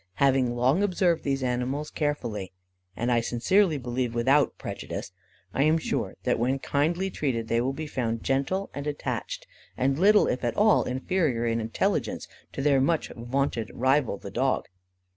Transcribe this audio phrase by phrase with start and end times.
[0.15, 2.53] Having long observed these animals carefully,
[2.95, 5.11] and, I sincerely believe, without prejudice,
[5.53, 9.45] I am sure that when kindly treated they will be found gentle and attached,
[9.77, 14.65] and little, if at all, inferior in intelligence to their much vaunted rival, the dog.